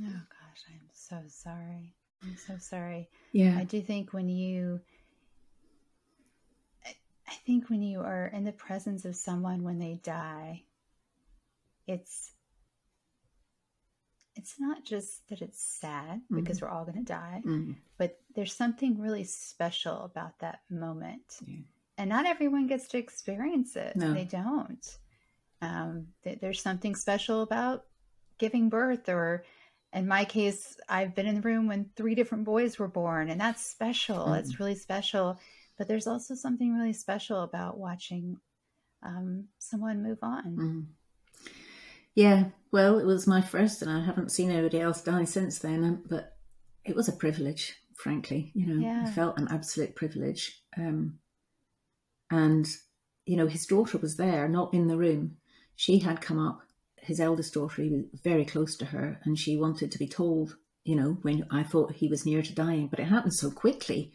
[0.00, 1.96] Oh gosh, I'm so sorry.
[2.24, 3.08] I'm so sorry.
[3.32, 3.56] Yeah.
[3.58, 4.80] I do think when you,
[6.86, 10.62] I think when you are in the presence of someone when they die,
[11.86, 12.32] it's,
[14.36, 16.40] it's not just that it's sad mm-hmm.
[16.40, 17.72] because we're all going to die, mm-hmm.
[17.98, 21.38] but there's something really special about that moment.
[21.46, 21.56] Yeah.
[21.98, 23.96] And not everyone gets to experience it.
[23.96, 24.14] No.
[24.14, 24.98] They don't.
[25.60, 27.84] Um, there's something special about
[28.38, 29.44] giving birth or
[29.92, 33.40] in my case, I've been in the room when three different boys were born, and
[33.40, 34.26] that's special.
[34.26, 34.38] Mm.
[34.38, 35.38] It's really special.
[35.76, 38.38] But there's also something really special about watching
[39.02, 40.56] um, someone move on.
[40.56, 40.86] Mm.
[42.14, 46.02] Yeah, well, it was my first, and I haven't seen anybody else die since then.
[46.08, 46.36] But
[46.84, 48.50] it was a privilege, frankly.
[48.54, 49.04] You know, yeah.
[49.06, 50.62] I felt an absolute privilege.
[50.76, 51.18] Um,
[52.30, 52.66] and
[53.26, 55.36] you know, his daughter was there, not in the room.
[55.76, 56.62] She had come up
[57.02, 60.56] his eldest daughter, he was very close to her, and she wanted to be told,
[60.84, 64.12] you know, when I thought he was near to dying, but it happened so quickly.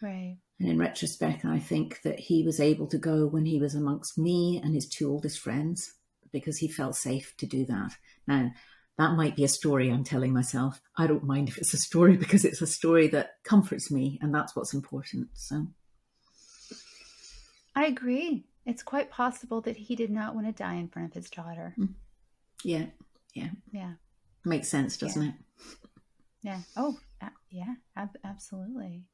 [0.00, 0.38] Right.
[0.60, 4.16] And in retrospect, I think that he was able to go when he was amongst
[4.16, 5.94] me and his two oldest friends
[6.32, 7.96] because he felt safe to do that.
[8.26, 8.52] Now,
[8.96, 10.80] that might be a story I'm telling myself.
[10.96, 14.32] I don't mind if it's a story because it's a story that comforts me, and
[14.32, 15.28] that's what's important.
[15.34, 15.66] So,
[17.74, 21.14] I agree it's quite possible that he did not want to die in front of
[21.14, 21.72] his daughter.
[21.76, 21.86] Hmm.
[22.62, 22.86] Yeah,
[23.32, 23.92] yeah, yeah.
[24.44, 25.28] Makes sense, doesn't yeah.
[25.28, 25.34] it?
[26.42, 26.60] Yeah.
[26.76, 26.98] Oh,
[27.50, 27.74] yeah.
[27.96, 29.04] Ab- absolutely.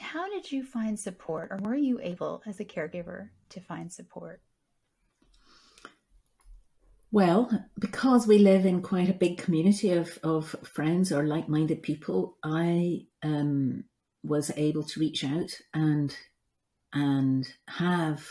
[0.00, 4.40] How did you find support, or were you able, as a caregiver, to find support?
[7.12, 11.82] Well, because we live in quite a big community of, of friends or like minded
[11.82, 13.84] people, I um,
[14.24, 16.16] was able to reach out and
[16.92, 18.26] and have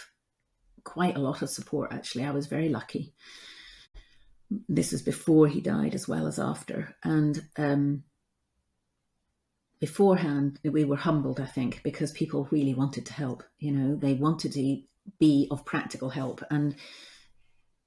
[0.84, 2.26] quite a lot of support actually.
[2.26, 3.14] I was very lucky.
[4.68, 6.96] This was before he died as well as after.
[7.04, 8.04] And um,
[9.80, 13.44] beforehand we were humbled, I think, because people really wanted to help.
[13.60, 14.82] You know, they wanted to
[15.20, 16.44] be of practical help.
[16.50, 16.76] And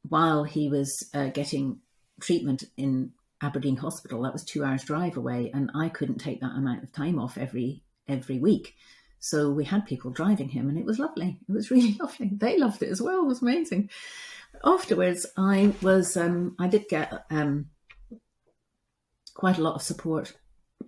[0.09, 1.81] while he was uh, getting
[2.21, 6.57] treatment in Aberdeen Hospital, that was two hours drive away, and I couldn't take that
[6.57, 8.75] amount of time off every every week.
[9.23, 11.39] So we had people driving him, and it was lovely.
[11.49, 12.31] It was really lovely.
[12.33, 13.23] They loved it as well.
[13.23, 13.89] It was amazing.
[14.65, 17.67] Afterwards, I was um, I did get um,
[19.33, 20.35] quite a lot of support,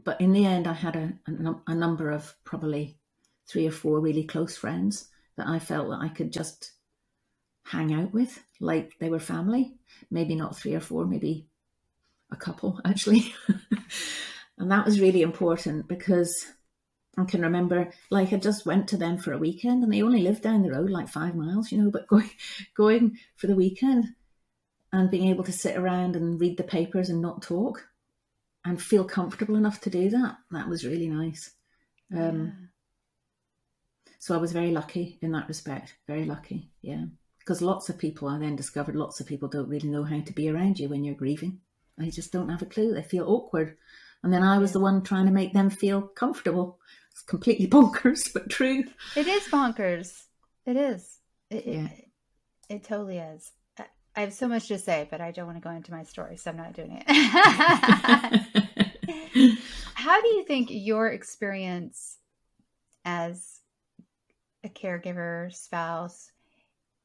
[0.02, 2.98] but in the end, I had a, a, a number of probably
[3.46, 6.72] three or four really close friends that I felt that I could just
[7.62, 9.76] hang out with, like they were family.
[10.10, 11.46] Maybe not three or four, maybe
[12.32, 13.32] a couple actually.
[14.58, 16.46] and that was really important because
[17.16, 20.22] I can remember like I just went to them for a weekend and they only
[20.22, 22.30] lived down the road like five miles, you know, but going
[22.76, 24.14] going for the weekend
[24.92, 27.88] and being able to sit around and read the papers and not talk
[28.64, 31.50] and feel comfortable enough to do that, that was really nice.
[32.14, 32.66] Um, yeah.
[34.18, 37.04] So I was very lucky in that respect, very lucky, yeah.
[37.40, 40.32] Because lots of people, I then discovered lots of people don't really know how to
[40.32, 41.60] be around you when you're grieving.
[41.98, 42.94] They just don't have a clue.
[42.94, 43.76] They feel awkward.
[44.22, 46.78] And then I was the one trying to make them feel comfortable.
[47.14, 48.84] It's completely bonkers, but true.
[49.14, 50.24] It is bonkers.
[50.66, 51.18] It is.
[51.50, 51.86] It, yeah.
[51.86, 52.10] it,
[52.68, 53.52] it totally is.
[54.16, 56.36] I have so much to say, but I don't want to go into my story,
[56.36, 57.10] so I'm not doing it.
[59.94, 62.18] How do you think your experience
[63.04, 63.58] as
[64.62, 66.30] a caregiver, spouse,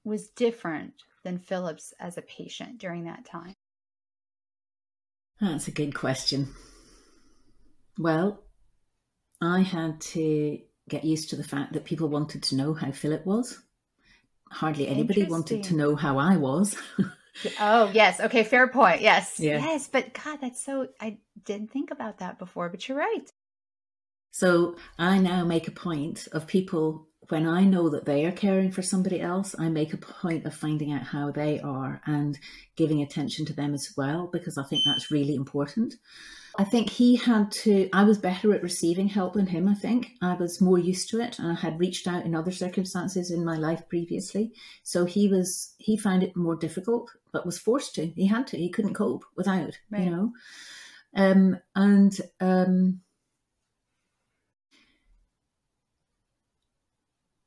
[0.03, 0.93] was different
[1.23, 3.53] than Philip's as a patient during that time?
[5.41, 6.53] That's a good question.
[7.97, 8.43] Well,
[9.41, 13.25] I had to get used to the fact that people wanted to know how Philip
[13.25, 13.59] was.
[14.51, 16.75] Hardly anybody wanted to know how I was.
[17.59, 18.19] oh, yes.
[18.19, 19.01] Okay, fair point.
[19.01, 19.39] Yes.
[19.39, 19.59] Yeah.
[19.59, 23.29] Yes, but God, that's so I didn't think about that before, but you're right.
[24.31, 28.71] So I now make a point of people when I know that they are caring
[28.71, 32.37] for somebody else, I make a point of finding out how they are and
[32.75, 35.95] giving attention to them as well, because I think that's really important.
[36.59, 40.11] I think he had to, I was better at receiving help than him, I think.
[40.21, 43.45] I was more used to it and I had reached out in other circumstances in
[43.45, 44.51] my life previously.
[44.83, 48.07] So he was, he found it more difficult, but was forced to.
[48.07, 50.03] He had to, he couldn't cope without, right.
[50.03, 50.31] you know.
[51.15, 52.99] Um, and, um,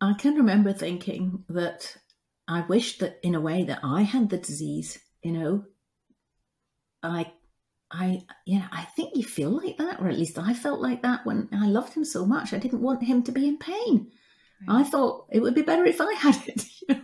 [0.01, 1.98] I can remember thinking that
[2.48, 5.64] I wished that in a way that I had the disease, you know.
[7.03, 7.31] I
[7.92, 11.02] I you know, I think you feel like that, or at least I felt like
[11.02, 12.52] that when I loved him so much.
[12.52, 14.11] I didn't want him to be in pain.
[14.66, 14.81] Right.
[14.81, 16.64] I thought it would be better if I had it.
[16.88, 17.02] You know?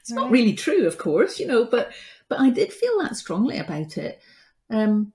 [0.00, 0.16] It's right.
[0.16, 1.92] not really true, of course, you know, but
[2.28, 4.20] but I did feel that strongly about it.
[4.68, 5.12] Um,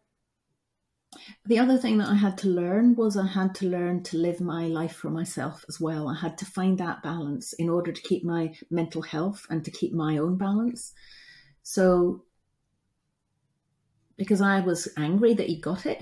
[1.45, 4.41] the other thing that I had to learn was I had to learn to live
[4.41, 6.07] my life for myself as well.
[6.07, 9.71] I had to find that balance in order to keep my mental health and to
[9.71, 10.93] keep my own balance.
[11.63, 12.23] So,
[14.17, 15.99] because I was angry that he got it,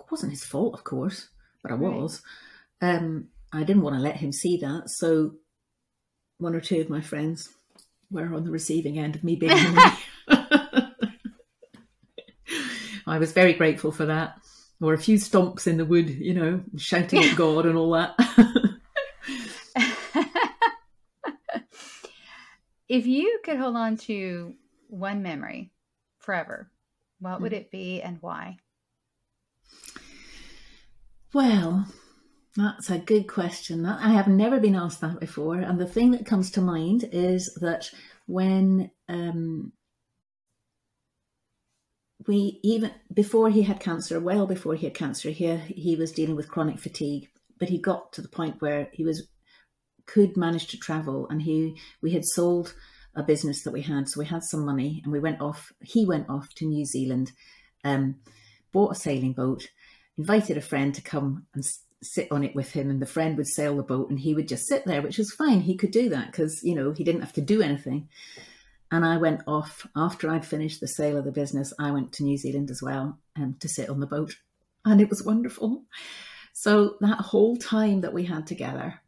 [0.00, 1.28] it wasn't his fault, of course,
[1.62, 2.22] but I was.
[2.80, 2.96] Right.
[2.96, 4.90] Um, I didn't want to let him see that.
[4.90, 5.34] So,
[6.38, 7.50] one or two of my friends
[8.10, 9.98] were on the receiving end of me being angry.
[13.06, 14.38] I was very grateful for that.
[14.80, 18.14] Or a few stomps in the wood, you know, shouting at God and all that.
[22.88, 24.54] if you could hold on to
[24.88, 25.72] one memory
[26.18, 26.70] forever,
[27.20, 27.58] what would hmm.
[27.58, 28.58] it be and why?
[31.34, 31.86] Well,
[32.56, 33.84] that's a good question.
[33.86, 35.56] I have never been asked that before.
[35.56, 37.90] And the thing that comes to mind is that
[38.26, 39.72] when um,
[42.26, 46.36] we even before he had cancer, well before he had cancer, he he was dealing
[46.36, 47.28] with chronic fatigue.
[47.58, 49.28] But he got to the point where he was
[50.06, 52.74] could manage to travel, and he we had sold
[53.18, 55.72] a business that we had, so we had some money, and we went off.
[55.82, 57.32] He went off to New Zealand,
[57.84, 58.16] um,
[58.72, 59.68] bought a sailing boat,
[60.16, 61.64] invited a friend to come and
[62.00, 64.48] sit on it with him, and the friend would sail the boat, and he would
[64.48, 65.60] just sit there, which was fine.
[65.60, 68.08] He could do that because you know he didn't have to do anything.
[68.90, 71.74] And I went off after I'd finished the sale of the business.
[71.78, 74.36] I went to New Zealand as well um, to sit on the boat,
[74.84, 75.82] and it was wonderful.
[76.52, 79.00] So that whole time that we had together,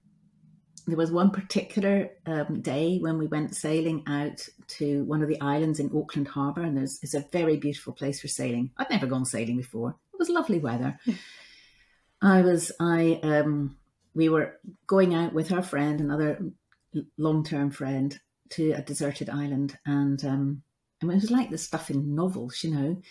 [0.87, 5.41] there was one particular um, day when we went sailing out to one of the
[5.41, 8.71] islands in Auckland Harbour, and there's it's a very beautiful place for sailing.
[8.77, 9.97] I'd never gone sailing before.
[10.13, 10.99] It was lovely weather.
[12.23, 13.77] I was I um,
[14.15, 16.41] we were going out with our friend, another
[17.17, 18.19] long term friend,
[18.51, 20.63] to a deserted island, and um,
[21.03, 23.03] I mean, it was like the stuff in novels, you know.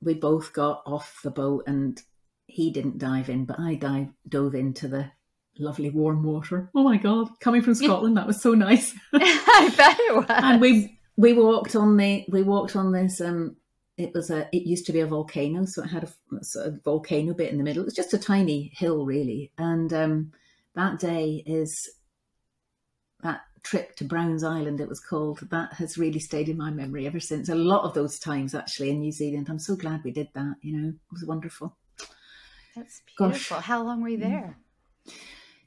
[0.00, 2.00] We both got off the boat, and
[2.46, 5.10] he didn't dive in, but I dive, dove into the
[5.58, 6.70] lovely warm water.
[6.74, 8.94] Oh my God, coming from Scotland, that was so nice.
[9.12, 10.26] I bet it was.
[10.28, 13.56] and we we walked on the we walked on this um
[13.96, 16.82] it was a it used to be a volcano so it had a sort of
[16.84, 17.82] volcano bit in the middle.
[17.82, 19.52] It was just a tiny hill really.
[19.58, 20.32] And um
[20.74, 21.90] that day is
[23.22, 27.06] that trip to browns island it was called that has really stayed in my memory
[27.06, 27.48] ever since.
[27.48, 29.48] A lot of those times actually in new zealand.
[29.50, 30.88] I'm so glad we did that you know.
[30.90, 31.76] It was wonderful.
[32.76, 33.56] That's beautiful.
[33.56, 33.64] Gosh.
[33.64, 34.56] how long were you there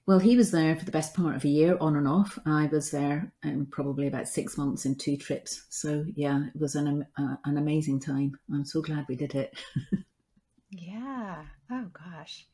[0.07, 2.37] well, he was there for the best part of a year, on and off.
[2.45, 5.65] I was there um, probably about six months in two trips.
[5.69, 8.37] So yeah, it was an uh, an amazing time.
[8.51, 9.53] I'm so glad we did it.
[10.71, 11.43] yeah.
[11.69, 12.47] Oh gosh.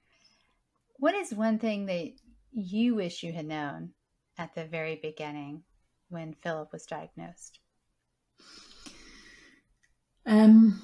[0.98, 2.12] What is one thing that
[2.52, 3.92] you wish you had known
[4.38, 5.64] at the very beginning
[6.10, 7.60] when Philip was diagnosed?
[10.26, 10.82] Um,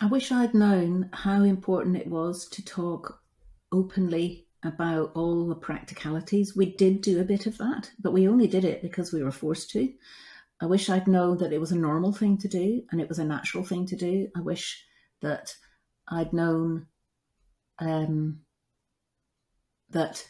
[0.00, 3.21] I wish I'd known how important it was to talk
[3.72, 6.54] openly about all the practicalities.
[6.54, 9.32] We did do a bit of that, but we only did it because we were
[9.32, 9.92] forced to.
[10.60, 13.18] I wish I'd known that it was a normal thing to do and it was
[13.18, 14.28] a natural thing to do.
[14.36, 14.84] I wish
[15.20, 15.56] that
[16.06, 16.86] I'd known
[17.80, 18.42] um,
[19.90, 20.28] that.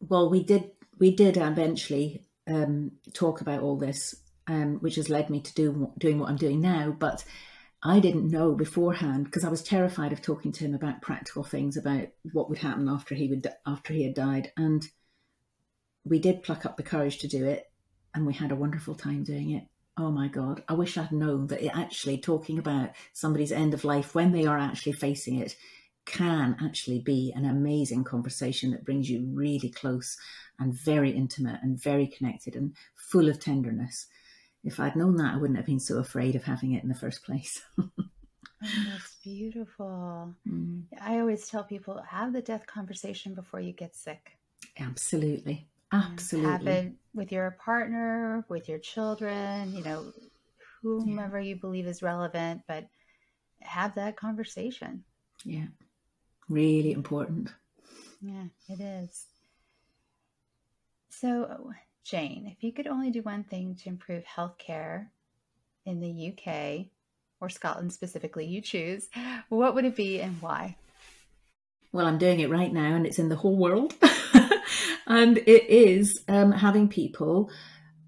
[0.00, 0.72] Well, we did.
[0.98, 4.14] We did eventually um, talk about all this,
[4.46, 6.94] um, which has led me to do doing what I'm doing now.
[6.98, 7.24] But
[7.82, 11.76] I didn't know beforehand because I was terrified of talking to him about practical things
[11.76, 14.88] about what would happen after he would after he had died and
[16.04, 17.70] we did pluck up the courage to do it
[18.14, 19.64] and we had a wonderful time doing it.
[19.98, 24.14] Oh my god i wish i'd known that actually talking about somebody's end of life
[24.14, 25.56] when they are actually facing it
[26.04, 30.18] can actually be an amazing conversation that brings you really close
[30.58, 34.06] and very intimate and very connected and full of tenderness
[34.66, 36.94] if I'd known that, I wouldn't have been so afraid of having it in the
[36.94, 37.62] first place.
[37.80, 37.88] oh,
[38.60, 40.34] that's beautiful.
[40.46, 40.82] Mm.
[41.00, 44.32] I always tell people have the death conversation before you get sick.
[44.78, 45.68] Absolutely.
[45.92, 46.50] Absolutely.
[46.50, 50.12] Have it with your partner, with your children, you know,
[50.82, 51.50] whomever yeah.
[51.50, 52.88] you believe is relevant, but
[53.60, 55.04] have that conversation.
[55.44, 55.66] Yeah.
[56.48, 57.52] Really important.
[58.20, 59.26] Yeah, it is.
[61.08, 61.70] So,
[62.06, 65.08] Jane, if you could only do one thing to improve healthcare
[65.84, 66.86] in the UK
[67.40, 69.08] or Scotland specifically, you choose,
[69.48, 70.76] what would it be and why?
[71.90, 73.94] Well, I'm doing it right now and it's in the whole world.
[75.08, 77.50] and it is um, having people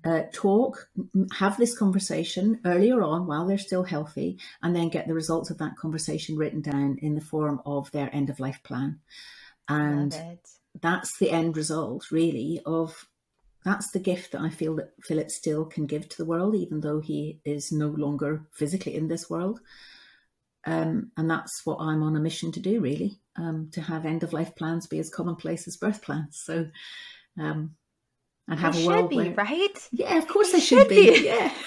[0.05, 0.89] uh, talk,
[1.33, 5.59] have this conversation earlier on while they're still healthy, and then get the results of
[5.59, 9.01] that conversation written down in the form of their end of life plan.
[9.69, 10.17] And
[10.81, 13.09] that's the end result, really, of
[13.69, 16.81] that's the gift that I feel that Philip still can give to the world, even
[16.81, 19.61] though he is no longer physically in this world.
[20.67, 24.23] Um, and that's what I'm on a mission to do, really, um, to have end
[24.23, 26.41] of life plans be as commonplace as birth plans.
[26.43, 26.67] So,
[27.39, 27.75] um,
[28.49, 29.89] and have they a world be, where, right?
[29.93, 31.21] Yeah, of course they, they should, should be.
[31.21, 31.27] be.
[31.27, 31.53] Yeah.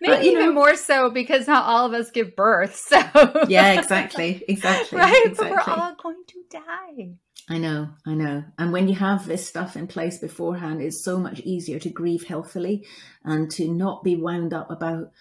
[0.00, 2.74] Maybe but, even know, more so because not all of us give birth.
[2.88, 5.26] So yeah, exactly, exactly, right.
[5.26, 5.56] Exactly.
[5.56, 7.16] But we're all going to die.
[7.48, 8.44] I know, I know.
[8.58, 12.24] And when you have this stuff in place beforehand, it's so much easier to grieve
[12.24, 12.84] healthily
[13.24, 15.12] and to not be wound up about,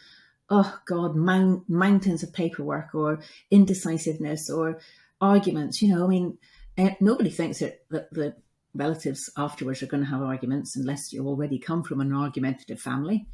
[0.50, 3.20] oh God, mount, mountains of paperwork or
[3.52, 4.80] indecisiveness or
[5.22, 5.84] arguments.
[5.84, 6.38] You know, I mean,
[6.78, 8.36] eh, nobody thinks that, that the
[8.74, 13.28] relatives afterwards are going to have arguments unless you already come from an argumentative family.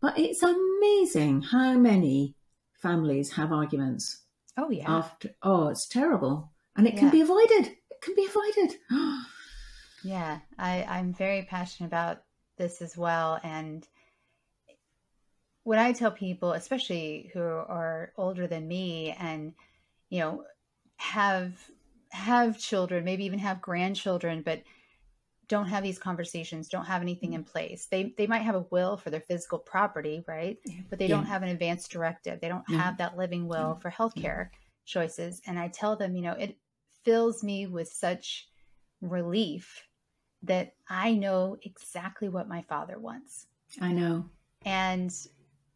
[0.00, 2.34] But it's amazing how many
[2.74, 4.22] families have arguments.
[4.56, 4.90] Oh, yeah.
[4.90, 6.52] After, oh, it's terrible.
[6.76, 7.00] And it yeah.
[7.00, 8.76] can be avoided can be avoided.
[10.04, 12.22] yeah, I, I'm very passionate about
[12.58, 13.40] this as well.
[13.42, 13.86] And
[15.62, 19.54] when I tell people, especially who are older than me and,
[20.10, 20.44] you know,
[20.96, 21.52] have
[22.10, 24.62] have children, maybe even have grandchildren, but
[25.48, 27.50] don't have these conversations, don't have anything in mm-hmm.
[27.50, 27.86] place.
[27.90, 30.58] They they might have a will for their physical property, right?
[30.88, 31.16] But they yeah.
[31.16, 32.40] don't have an advance directive.
[32.40, 32.96] They don't have mm-hmm.
[32.98, 34.50] that living will for healthcare
[34.84, 35.40] choices.
[35.46, 36.56] And I tell them, you know, it
[37.04, 38.48] fills me with such
[39.00, 39.82] relief
[40.42, 43.46] that I know exactly what my father wants.
[43.80, 44.26] I know.
[44.64, 45.12] And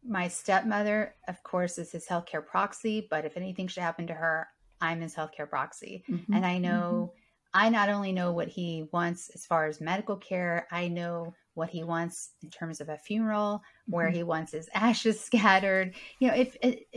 [0.07, 4.47] my stepmother, of course, is his healthcare proxy, but if anything should happen to her,
[4.81, 6.03] I'm his healthcare proxy.
[6.09, 6.33] Mm-hmm.
[6.33, 7.65] And I know, mm-hmm.
[7.65, 11.69] I not only know what he wants as far as medical care, I know what
[11.69, 13.95] he wants in terms of a funeral, mm-hmm.
[13.95, 15.95] where he wants his ashes scattered.
[16.19, 16.87] You know, if it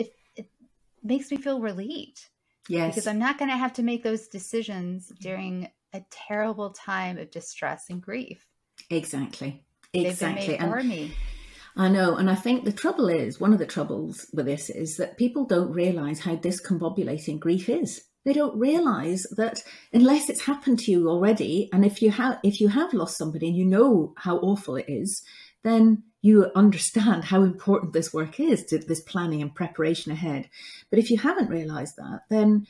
[1.03, 2.28] makes me feel relieved
[2.69, 2.95] Yes.
[2.95, 5.23] Because I'm not going to have to make those decisions mm-hmm.
[5.23, 8.47] during a terrible time of distress and grief.
[8.91, 9.65] Exactly.
[9.93, 10.57] Exactly.
[10.59, 11.15] for me.
[11.77, 12.17] I know.
[12.17, 15.45] And I think the trouble is, one of the troubles with this is that people
[15.45, 18.03] don't realize how discombobulating grief is.
[18.25, 22.61] They don't realize that unless it's happened to you already, and if you have if
[22.61, 25.23] you have lost somebody and you know how awful it is,
[25.65, 30.49] then you understand how important this work is to this planning and preparation ahead.
[30.89, 32.66] But if you haven't realized that, then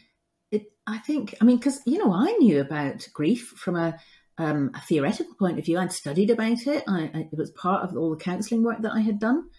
[0.51, 3.99] it, I think, I mean, because, you know, I knew about grief from a,
[4.39, 5.79] um, a theoretical point of view.
[5.79, 6.83] I'd studied about it.
[6.89, 9.51] I, I, it was part of all the counselling work that I had done.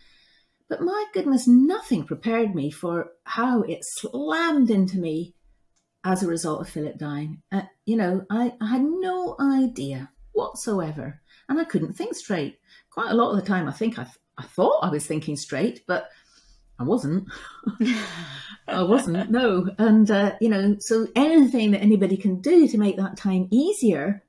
[0.70, 5.36] But my goodness, nothing prepared me for how it slammed into me
[6.04, 7.44] as a result of Philip dying.
[7.52, 11.22] Uh, you know, I, I had no idea whatsoever,
[11.58, 12.60] and I couldn't think straight
[12.94, 14.06] quite a lot of the time, I think I,
[14.38, 16.10] I thought I was thinking straight, but
[16.80, 17.28] I wasn't.
[18.68, 19.68] I wasn't, no.
[19.80, 24.24] And, uh, you know, so anything that anybody can do to make that time easier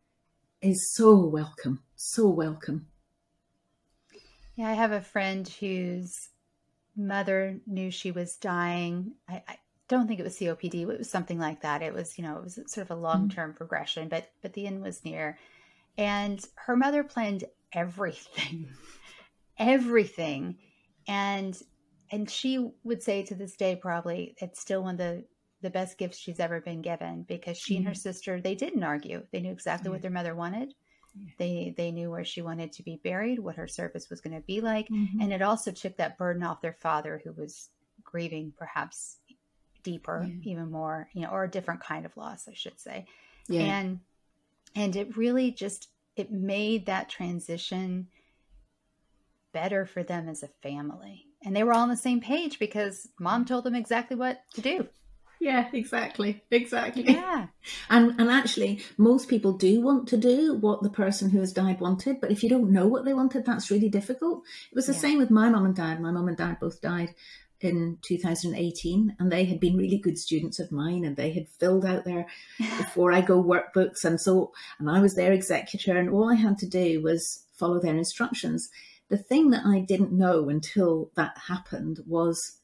[0.62, 2.86] is so welcome, so welcome.
[4.56, 6.30] Yeah, I have a friend whose
[6.96, 9.12] mother knew she was dying.
[9.28, 9.58] I, I
[9.88, 11.82] don't think it was COPD, it was something like that.
[11.82, 13.58] It was, you know, it was sort of a long term mm-hmm.
[13.58, 15.38] progression, but but the end was near.
[15.96, 18.68] And her mother planned everything,
[19.58, 20.58] everything.
[21.06, 21.60] And
[22.10, 25.24] and she would say to this day probably it's still one of the
[25.62, 27.78] the best gifts she's ever been given because she mm-hmm.
[27.78, 27.98] and her mm-hmm.
[27.98, 29.22] sister they didn't argue.
[29.32, 29.92] They knew exactly yeah.
[29.92, 30.74] what their mother wanted.
[31.14, 31.30] Yeah.
[31.38, 34.42] They they knew where she wanted to be buried, what her service was going to
[34.42, 35.20] be like, mm-hmm.
[35.20, 37.70] and it also took that burden off their father who was
[38.02, 39.18] grieving perhaps
[39.82, 40.50] deeper, yeah.
[40.50, 43.06] even more, you know, or a different kind of loss, I should say.
[43.50, 44.00] And
[44.74, 48.08] and it really just it made that transition
[49.52, 51.26] better for them as a family.
[51.44, 54.60] And they were all on the same page because mom told them exactly what to
[54.60, 54.88] do.
[55.40, 56.42] Yeah, exactly.
[56.50, 57.04] Exactly.
[57.04, 57.46] Yeah.
[57.88, 61.80] And and actually most people do want to do what the person who has died
[61.80, 64.42] wanted, but if you don't know what they wanted, that's really difficult.
[64.70, 64.98] It was the yeah.
[64.98, 66.00] same with my mom and dad.
[66.00, 67.14] My mom and dad both died
[67.64, 71.84] in 2018 and they had been really good students of mine and they had filled
[71.84, 72.26] out their
[72.58, 76.58] before I go workbooks and so and I was their executor and all I had
[76.58, 78.70] to do was follow their instructions.
[79.08, 82.58] The thing that I didn't know until that happened was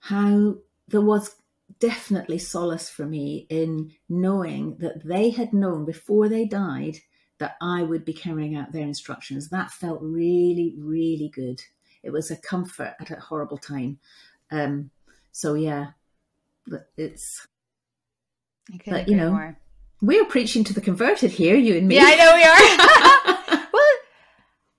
[0.00, 0.56] how
[0.88, 1.36] there was
[1.78, 6.98] definitely solace for me in knowing that they had known before they died
[7.38, 9.48] that I would be carrying out their instructions.
[9.48, 11.60] That felt really, really good
[12.02, 13.98] it was a comfort at a horrible time.
[14.50, 14.90] Um,
[15.30, 15.88] so yeah,
[16.96, 17.46] it's.
[18.86, 19.58] But you know, more.
[20.00, 21.96] we're preaching to the converted here, you and me.
[21.96, 23.68] Yeah, I know we are.
[23.72, 23.92] well,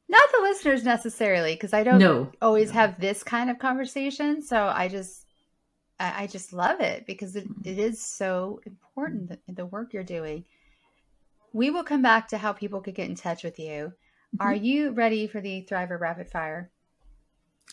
[0.09, 2.31] not the listeners necessarily, because I don't no.
[2.41, 2.75] always no.
[2.75, 4.41] have this kind of conversation.
[4.41, 5.25] So I just,
[5.99, 10.03] I, I just love it because it, it is so important the, the work you're
[10.03, 10.45] doing.
[11.51, 13.93] We will come back to how people could get in touch with you.
[14.35, 14.47] Mm-hmm.
[14.47, 16.71] Are you ready for the Thriver Rapid Fire?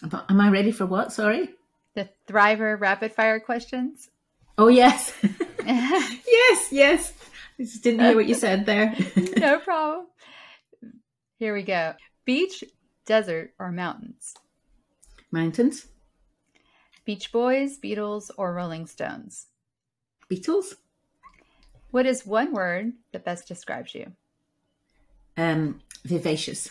[0.02, 1.12] Am I ready for what?
[1.12, 1.50] Sorry.
[1.94, 4.08] The Thriver rapid fire questions.
[4.56, 5.12] Oh yes,
[5.66, 7.12] yes, yes.
[7.58, 8.94] I just didn't hear what you said there.
[9.36, 10.06] no problem.
[11.38, 11.94] Here we go.
[12.24, 12.64] Beach,
[13.06, 14.34] desert, or mountains?
[15.30, 15.86] Mountains.
[17.04, 19.46] Beach Boys, Beatles, or Rolling Stones?
[20.30, 20.74] Beatles.
[21.90, 24.12] What is one word that best describes you?
[25.36, 26.70] Um, vivacious.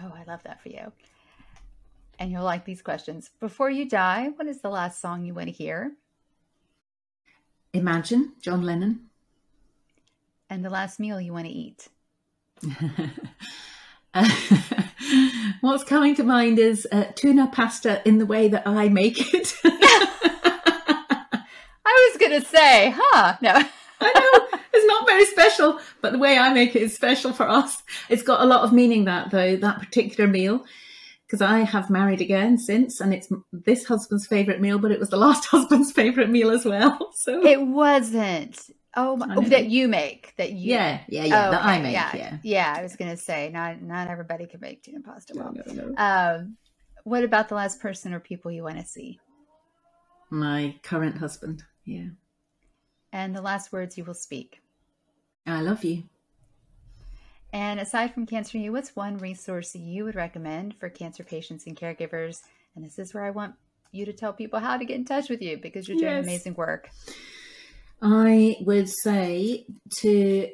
[0.00, 0.92] Oh, I love that for you
[2.20, 3.30] and you'll like these questions.
[3.40, 5.92] Before you die, what is the last song you want to hear?
[7.72, 9.06] Imagine, John Lennon.
[10.50, 11.88] And the last meal you want to eat?
[15.62, 19.56] what's coming to mind is uh, tuna pasta in the way that I make it.
[19.64, 21.32] I
[21.86, 23.36] was going to say, huh?
[23.40, 23.50] No.
[24.02, 27.48] I know it's not very special, but the way I make it is special for
[27.48, 27.82] us.
[28.10, 30.66] It's got a lot of meaning that though that particular meal
[31.30, 35.10] because I have married again since, and it's this husband's favorite meal, but it was
[35.10, 36.98] the last husband's favorite meal as well.
[37.20, 38.58] So it wasn't.
[38.96, 40.72] Oh, oh that you make that you.
[40.72, 41.48] Yeah, yeah, yeah.
[41.48, 41.68] Oh, that okay.
[41.68, 41.92] I make.
[41.92, 42.16] Yeah.
[42.16, 42.74] yeah, yeah.
[42.78, 45.52] I was gonna say not not everybody can make tuna pasta well.
[45.52, 45.94] No, no, no.
[45.98, 46.56] Um,
[47.04, 49.20] what about the last person or people you want to see?
[50.30, 51.62] My current husband.
[51.84, 52.08] Yeah.
[53.12, 54.62] And the last words you will speak.
[55.46, 56.04] I love you.
[57.52, 61.76] And aside from Cancer U, what's one resource you would recommend for cancer patients and
[61.76, 62.36] caregivers?
[62.76, 63.54] And this is where I want
[63.92, 66.24] you to tell people how to get in touch with you because you're doing yes.
[66.24, 66.90] amazing work.
[68.00, 69.66] I would say
[69.98, 70.48] to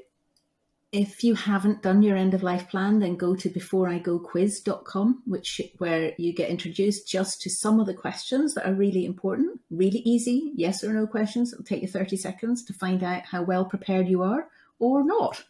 [0.92, 6.12] if you haven't done your end of life plan, then go to beforeigoquiz.com, which where
[6.16, 10.53] you get introduced just to some of the questions that are really important, really easy,
[10.55, 11.53] yes or no questions.
[11.53, 14.49] It'll take you 30 seconds to find out how well prepared you are
[14.79, 15.45] or not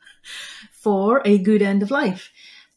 [0.72, 2.30] for a good end of life.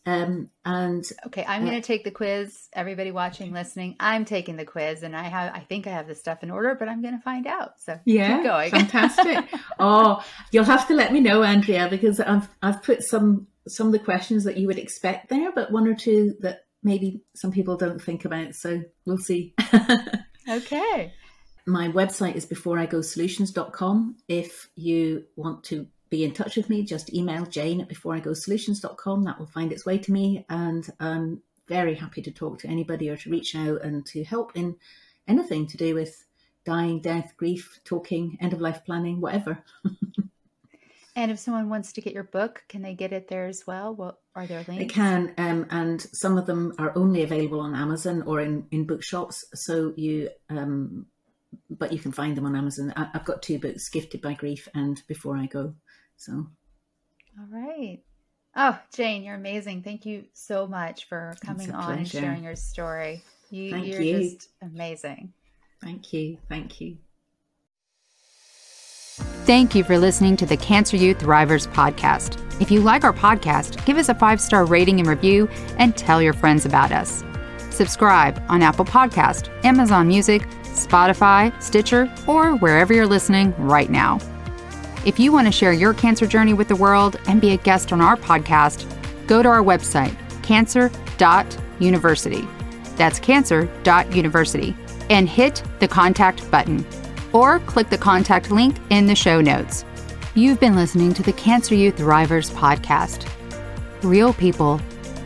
[0.06, 2.68] Um, and okay, I'm uh, going to take the quiz.
[2.74, 6.16] Everybody watching, listening, I'm taking the quiz, and I have, I think I have the
[6.16, 7.80] stuff in order, but I'm going to find out.
[7.80, 8.72] So yeah, keep going.
[8.72, 9.46] fantastic.
[9.80, 13.94] oh, you'll have to let me know, Andrea, because I've I've put some some of
[13.94, 17.78] the questions that you would expect there, but one or two that maybe some people
[17.78, 18.56] don't think about.
[18.56, 19.54] So we'll see.
[20.50, 21.14] okay.
[21.68, 24.16] My website is beforeigosolutions.com.
[24.28, 29.24] If you want to be in touch with me, just email jane at beforeigosolutions.com.
[29.24, 30.46] That will find its way to me.
[30.50, 34.52] And I'm very happy to talk to anybody or to reach out and to help
[34.56, 34.76] in
[35.28, 36.26] anything to do with
[36.66, 39.64] dying, death, grief, talking, end of life planning, whatever.
[41.16, 43.94] and if someone wants to get your book, can they get it there as well?
[43.94, 44.80] What are there links?
[44.80, 48.86] They can, um, and some of them are only available on Amazon or in, in
[48.86, 49.46] bookshops.
[49.54, 51.06] So you um,
[51.70, 52.94] but you can find them on Amazon.
[52.96, 55.76] I, have got two books, Gifted by Grief and Before I Go.
[56.20, 58.00] So, all right.
[58.56, 59.84] Oh, Jane, you're amazing.
[59.84, 63.22] Thank you so much for coming on and sharing your story.
[63.50, 64.30] You, Thank you're you.
[64.30, 65.32] just amazing.
[65.82, 66.38] Thank you.
[66.50, 66.98] Thank you.
[69.46, 72.40] Thank you for listening to the Cancer U Thrivers podcast.
[72.62, 75.48] If you like our podcast, give us a five star rating and review
[75.78, 77.24] and tell your friends about us.
[77.70, 84.20] Subscribe on Apple Podcast, Amazon Music, Spotify, Stitcher, or wherever you're listening right now.
[85.06, 87.94] If you want to share your cancer journey with the world and be a guest
[87.94, 88.86] on our podcast,
[89.28, 92.46] go to our website, cancer.university.
[92.98, 94.76] That's cancer.university.
[95.10, 96.86] And hit the contact button.
[97.32, 99.86] Or click the contact link in the show notes.
[100.36, 103.28] You've been listening to the Cancer U Thrivers podcast.
[104.04, 104.82] Real people,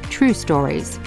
[0.10, 1.00] true stories.